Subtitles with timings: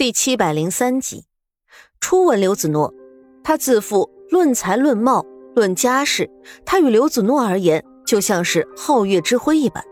[0.00, 1.26] 第七百零三集，
[2.00, 2.90] 初闻刘子诺，
[3.44, 6.30] 他自负论才、论貌、论家世，
[6.64, 9.84] 他与刘子诺而言就像是皓月之辉一般，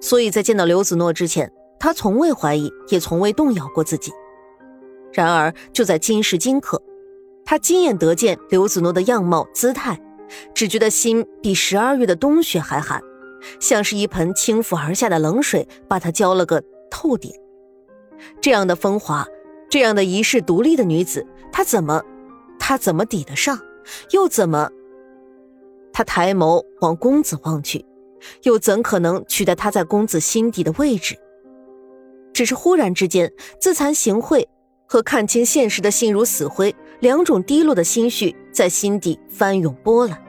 [0.00, 1.48] 所以在见到刘子诺之前，
[1.78, 4.10] 他从未怀疑，也从未动摇过自己。
[5.12, 6.82] 然而就在今时今刻，
[7.44, 9.96] 他亲眼得见刘子诺的样貌姿态，
[10.54, 13.00] 只觉得心比十二月的冬雪还寒，
[13.60, 16.60] 像是一盆倾覆而下的冷水，把他浇了个
[16.90, 17.30] 透顶。
[18.42, 19.24] 这样的风华。
[19.68, 22.02] 这样的一世独立的女子，她怎么，
[22.58, 23.58] 她怎么抵得上？
[24.10, 24.68] 又怎么？
[25.92, 27.82] 他抬眸往公子望去，
[28.42, 31.16] 又怎可能取代他在公子心底的位置？
[32.34, 34.44] 只是忽然之间，自惭形秽
[34.86, 40.22] 和看清现实的心如死灰，两种低落的心绪在心底翻涌波澜，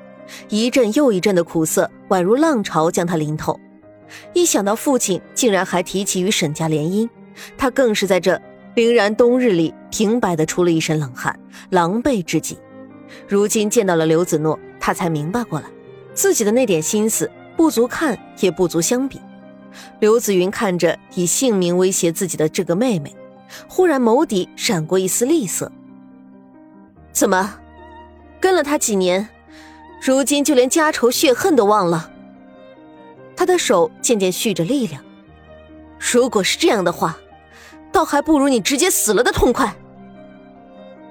[0.48, 3.59] 一阵又一阵的苦涩宛如浪潮将他淋透。
[4.34, 7.09] 一想到父亲竟然还提起与沈家联姻，
[7.58, 8.42] 他更是在这。
[8.77, 11.40] 凛然冬日里，平白的出了一身冷汗，
[11.72, 12.56] 狼狈至极。
[13.28, 15.66] 如今见到了刘子诺，他才明白过来，
[16.14, 19.20] 自己的那点心思不足看，也不足相比。
[20.00, 23.16] 刘子云看着以性命威胁自己的这个妹妹，
[23.67, 25.72] 忽然眸底闪过一丝厉色。
[27.11, 27.55] 怎么，
[28.39, 29.28] 跟了他几年，
[30.00, 32.11] 如今就连家仇血恨都忘了？
[33.36, 35.03] 他的手渐渐蓄着力量。
[36.14, 37.17] 如果是这样的话。
[37.91, 39.75] 倒还不如你直接死了的痛快。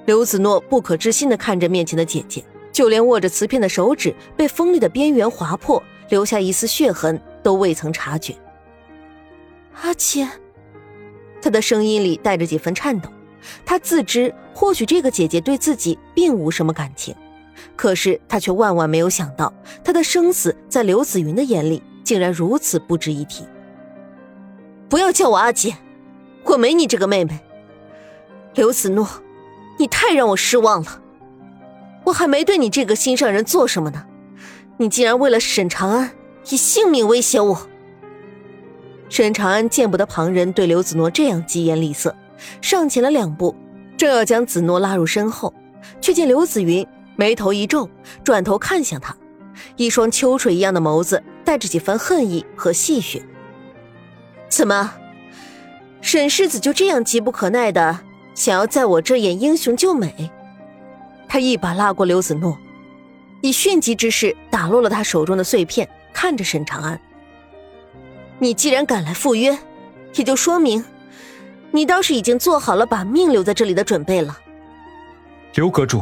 [0.04, 8.34] 刘子诺不可置信的看着面前的姐姐，就连握着瓷片的手指被锋利的边缘划破，留下一丝血痕都未曾察觉。
[9.82, 10.28] 阿姐，
[11.42, 13.10] 他的声音里带着几分颤抖。
[13.64, 17.14] 他自知或许这个姐姐对自己并无什么感情，
[17.76, 19.52] 可是他却万万没有想到，
[19.84, 23.44] 他的生死在刘子云的眼里竟然如此不值一提。
[24.88, 25.76] 不要叫我阿姐。
[26.46, 27.40] 我没你这个妹妹，
[28.54, 29.08] 刘子诺，
[29.78, 31.02] 你太让我失望了。
[32.04, 34.06] 我还没对你这个心上人做什么呢，
[34.76, 36.12] 你竟然为了沈长安
[36.48, 37.68] 以性命威胁我。
[39.08, 42.14] 沈长安见不得旁人对刘子诺这样疾言厉色，
[42.62, 43.54] 上前了两步，
[43.96, 45.52] 正要将子诺拉入身后，
[46.00, 47.88] 却见刘子云眉头一皱，
[48.22, 49.16] 转头看向他，
[49.76, 53.20] 一双秋水一样的眸子带着几分恨意和戏谑。
[54.48, 54.92] 怎么？
[56.06, 57.98] 沈世子就这样急不可耐的
[58.32, 60.30] 想要在我这演英雄救美，
[61.26, 62.56] 他一把拉过刘子诺，
[63.40, 67.00] 以迅疾之势打落了他手中的碎片，看着沈长安
[68.38, 69.58] ：“你既然敢来赴约，
[70.14, 70.84] 也就说明
[71.72, 74.38] 你倒是已经做好了把命留在这里的准备了。”
[75.56, 76.00] 刘阁主。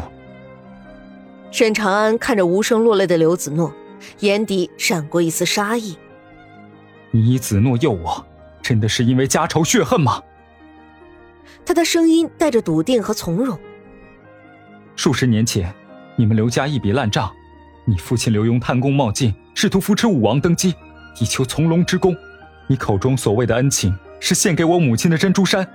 [1.50, 3.72] 沈长安看着无声落泪的刘子诺，
[4.19, 5.97] 眼底闪过一丝杀意
[7.10, 8.22] ：“你以子诺诱我。”
[8.64, 10.22] 真的是因为家仇血恨吗？
[11.66, 13.58] 他的声音带着笃定和从容。
[14.97, 15.70] 数十年前，
[16.16, 17.30] 你们刘家一笔烂账，
[17.84, 20.75] 你父亲刘墉贪功冒进，试图扶持武王登基，
[21.20, 22.16] 以求从龙之功。
[22.66, 25.69] 你口中所谓的恩情，是献给我母亲的珍珠山。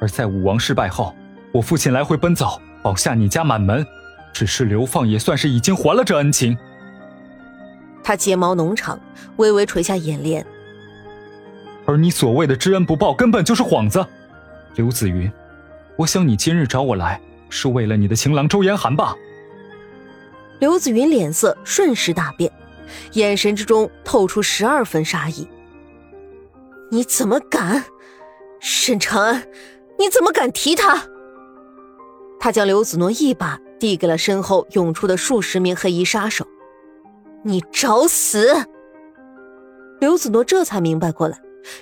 [0.00, 1.12] 而在武王失败后，
[1.52, 3.84] 我父亲来回奔走，保下你家满门，
[4.32, 6.56] 只是流放也算是已经还了这恩情。
[8.04, 9.00] 他睫毛浓长，
[9.36, 10.46] 微微垂下眼帘。
[11.90, 14.06] 而你所谓的知恩不报，根本就是幌子，
[14.76, 15.28] 刘子云，
[15.96, 19.16] 我想你今日找我来，是为了你的情郎周延寒吧？
[20.60, 22.48] 刘子云脸色瞬时大变，
[23.14, 25.48] 眼神之中透出十二分杀意。
[26.92, 27.82] 你怎么敢，
[28.60, 29.48] 沈长安？
[29.98, 31.08] 你怎么敢提他？
[32.38, 36.46] 他将刘子诺一把递给了身后涌出的数十名黑衣杀手。
[37.42, 38.64] 你找死！
[39.98, 41.36] 刘子诺这才明白过来。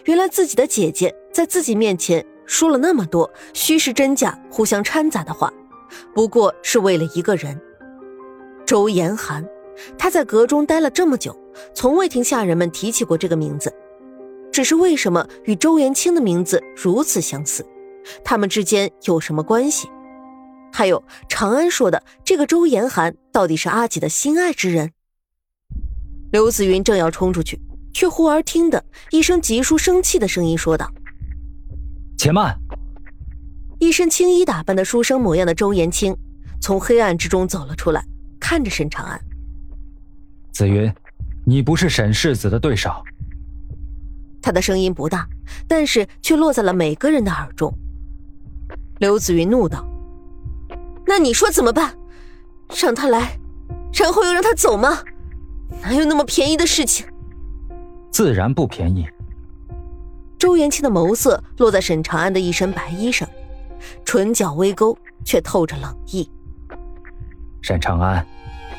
[0.04, 5.52] 原来自己的姐姐在自己面前说了那么多虚实真假、互相掺杂的话，
[6.14, 7.60] 不过是为了一个人——
[8.66, 9.46] 周延寒。
[9.96, 11.38] 他在阁中待了这么久，
[11.72, 13.72] 从未听下人们提起过这个名字。
[14.50, 17.64] 只是为什么与周延清的名字如此相似？
[18.24, 19.88] 他们之间有什么关系？
[20.72, 24.92] 还有长安说的这个周延寒，到底是阿姐的心爱之人？
[26.32, 27.60] 刘子云正要冲出去。
[27.98, 30.88] 却忽而听得一声急书生气的声音说道
[32.16, 32.56] ：“且慢！”
[33.80, 36.16] 一身青衣打扮的书生模样的周延清
[36.60, 38.04] 从黑暗之中走了出来，
[38.38, 39.20] 看着沈长安
[40.54, 40.94] ：“子云，
[41.44, 43.02] 你不是沈世子的对手。”
[44.40, 45.26] 他的声音不大，
[45.66, 47.76] 但是却落在了每个人的耳中。
[49.00, 49.84] 刘子云怒道
[51.04, 51.98] ：“那你说怎么办？
[52.80, 53.36] 让他来，
[53.92, 55.02] 然后又让他走吗？
[55.82, 57.04] 哪有那么便宜的事情？”
[58.18, 59.06] 自然不便宜。
[60.40, 63.28] 周元清的眸色落在沈长安的一身白衣上，
[64.04, 66.28] 唇角微勾，却透着冷意。
[67.62, 68.26] 沈长安，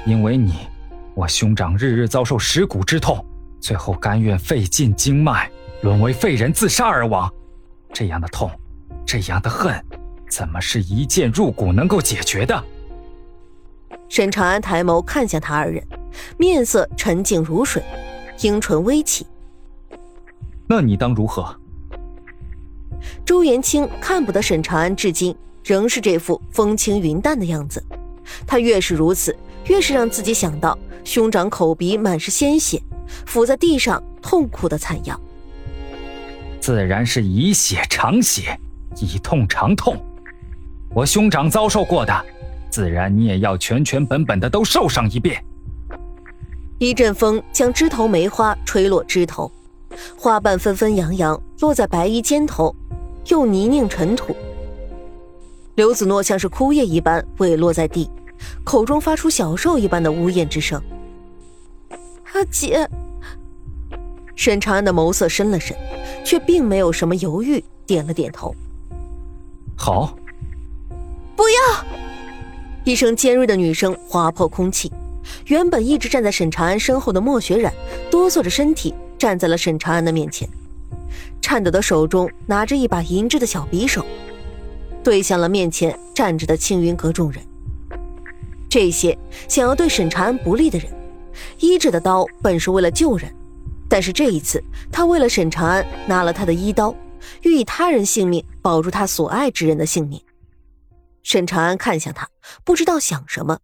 [0.05, 0.67] 因为你，
[1.15, 3.25] 我兄长日日遭受蚀骨之痛，
[3.61, 5.49] 最后甘愿费尽经脉，
[5.83, 7.33] 沦为废人自杀而亡。
[7.93, 8.51] 这样的痛，
[9.05, 9.73] 这样的恨，
[10.29, 12.61] 怎么是一剑入骨能够解决的？
[14.09, 15.81] 沈长安抬眸看向他二人，
[16.37, 17.81] 面色沉静如水，
[18.41, 19.25] 樱唇微起。
[20.71, 21.55] 那你当如何？
[23.25, 27.83] 周延清看不得沈长安至今仍是这副风轻云淡的样子，
[28.45, 29.35] 他越是如此，
[29.65, 32.79] 越是让自己想到兄长口鼻满是鲜血，
[33.25, 35.19] 伏在地上痛苦的惨样。
[36.61, 38.55] 自然是以血偿血，
[39.01, 39.97] 以痛偿痛。
[40.93, 42.25] 我兄长遭受过的。
[42.69, 45.43] 自然，你也要全全本本的都受上一遍。
[46.77, 49.51] 一阵风将枝头梅花吹落枝头，
[50.17, 52.75] 花瓣纷纷扬扬落在白衣肩头，
[53.27, 54.35] 又泥泞尘土。
[55.75, 58.09] 刘子诺像是枯叶一般萎落在地，
[58.63, 60.81] 口中发出小兽一般的呜咽之声。
[62.33, 62.87] 阿姐，
[64.35, 65.75] 沈长安的眸色深了深，
[66.23, 68.53] 却并没有什么犹豫，点了点头。
[69.77, 70.15] 好，
[71.35, 71.85] 不要。
[72.83, 74.91] 一声尖锐的女声划破空气，
[75.45, 77.73] 原本一直站在沈长安身后的莫雪染
[78.11, 80.49] 哆嗦着身体站在了沈长安的面前，
[81.41, 84.05] 颤抖的手中拿着一把银质的小匕首，
[85.03, 87.43] 对向了面前站着的青云阁众人。
[88.69, 89.17] 这些
[89.47, 90.89] 想要对沈长安不利的人，
[91.59, 93.29] 医治的刀本是为了救人，
[93.89, 96.95] 但是这一次他为了沈长安拿了他的医刀，
[97.41, 100.21] 欲以他人性命保住他所爱之人的性命。
[101.23, 102.29] 沈长安看向他，
[102.63, 103.59] 不知道想什么。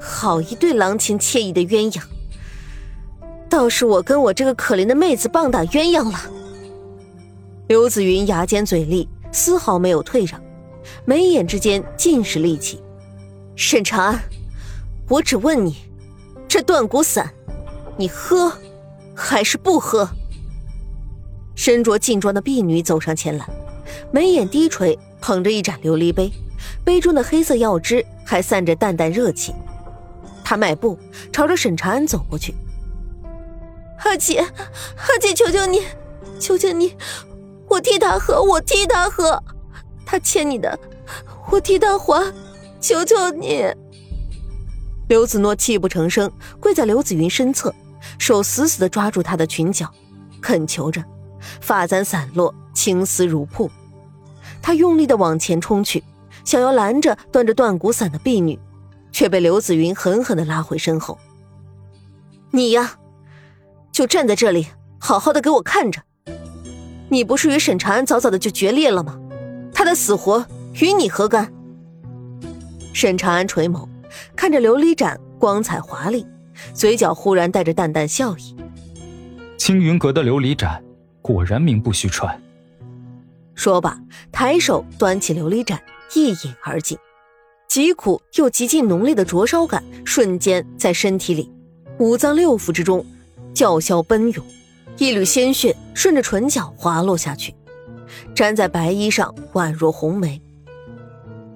[0.00, 2.02] 好一对郎情妾意的鸳鸯，
[3.48, 6.18] 倒是我跟我这个可怜的妹子棒打鸳鸯了。
[7.68, 10.40] 刘子云牙尖嘴利，丝毫没有退让，
[11.04, 12.80] 眉眼之间尽是戾气。
[13.56, 14.20] 沈长安，
[15.08, 15.76] 我只问你，
[16.46, 17.30] 这断骨散，
[17.96, 18.52] 你喝
[19.14, 20.08] 还是不喝？
[21.54, 23.48] 身着劲装的婢女走上前来，
[24.12, 24.98] 眉眼低垂。
[25.20, 26.32] 捧着一盏琉璃杯，
[26.84, 29.52] 杯中的黑色药汁还散着淡淡热气。
[30.44, 30.96] 她迈步
[31.32, 32.54] 朝着沈长安走过去
[34.04, 35.82] ：“阿姐，阿姐，求求你，
[36.38, 36.96] 求求你，
[37.68, 39.42] 我替他喝，我替他喝，
[40.06, 40.78] 他欠你的，
[41.50, 42.32] 我替他还，
[42.80, 43.64] 求求你。”
[45.08, 46.30] 刘子诺泣不成声，
[46.60, 47.74] 跪在刘子云身侧，
[48.18, 49.90] 手死死地抓住他的裙角，
[50.40, 51.02] 恳求着，
[51.60, 53.70] 发簪散落，青丝如瀑。
[54.60, 56.04] 他用力的往前冲去，
[56.44, 58.58] 想要拦着端着断骨伞的婢女，
[59.10, 61.18] 却被刘子云狠狠的拉回身后。
[62.50, 62.98] 你呀，
[63.98, 64.68] 就站在这里，
[65.00, 66.00] 好好的给我看着。
[67.08, 69.18] 你不是与沈长安早早的就决裂了吗？
[69.74, 70.46] 他的死活
[70.80, 71.52] 与你何干？
[72.92, 73.88] 沈长安垂眸，
[74.36, 76.24] 看着琉璃盏光彩华丽，
[76.72, 78.54] 嘴角忽然带着淡淡笑意。
[79.56, 80.80] 青云阁的琉璃盏，
[81.20, 82.40] 果然名不虚传。
[83.56, 83.98] 说罢，
[84.30, 85.82] 抬手端起琉璃盏，
[86.14, 86.96] 一饮而尽。
[87.68, 91.52] 极苦又极尽浓烈的灼烧感瞬间在身体里、
[91.98, 93.04] 五脏六腑之中
[93.58, 94.46] 叫嚣奔涌，
[94.98, 97.52] 一缕鲜血顺着唇角滑落下去，
[98.36, 100.40] 粘在白衣上，宛若红梅。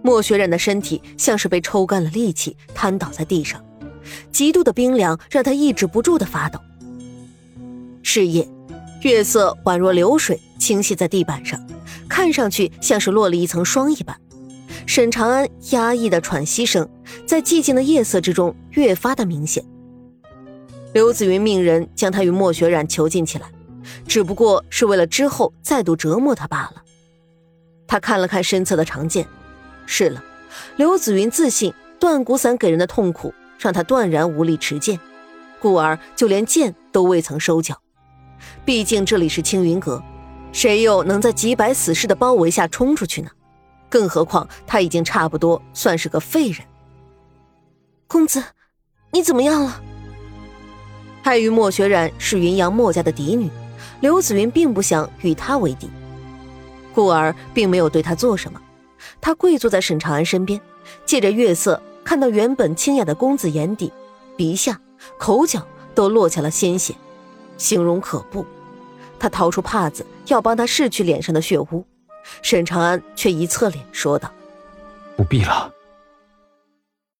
[0.02, 3.64] 莫雪染的身体像是被抽干了力气，瘫倒在地上，
[4.32, 6.58] 极度的冰凉让他抑制不住的发抖。
[8.02, 8.48] 是夜，
[9.02, 11.64] 月色宛若流水倾泻在地板上。
[12.08, 14.20] 看上去像是落了一层霜一般，
[14.86, 16.88] 沈长安压抑的喘息声
[17.24, 19.64] 在寂静的夜色之中越发的明显。
[20.92, 23.50] 刘子云命人将他与莫雪染囚禁起来，
[24.06, 26.82] 只不过是为了之后再度折磨他罢了。
[27.86, 29.26] 他看了看身侧的长剑，
[29.86, 30.22] 是了，
[30.76, 35.00] 刘子云自信断骨散给人的痛苦让他断然无力持剑，
[35.60, 37.80] 故而就连剑都未曾收缴。
[38.64, 40.02] 毕竟这里是青云阁。
[40.52, 43.30] 谁又能在几百死士的包围下冲出去呢？
[43.88, 46.58] 更何况他已经差不多算是个废人。
[48.06, 48.44] 公子，
[49.10, 49.82] 你怎么样了？
[51.22, 53.48] 碍于莫雪染是云阳莫家的嫡女，
[54.00, 55.88] 刘子云并不想与她为敌，
[56.94, 58.60] 故而并没有对她做什么。
[59.20, 60.60] 他跪坐在沈长安身边，
[61.04, 63.92] 借着月色看到原本清雅的公子眼底、
[64.36, 64.80] 鼻下、
[65.18, 66.94] 口角都落下了鲜血，
[67.56, 68.44] 形容可怖。
[69.18, 71.84] 他掏出帕子要帮他拭去脸上的血污，
[72.42, 74.30] 沈长安却一侧脸说道
[75.16, 75.72] ：“不必了。”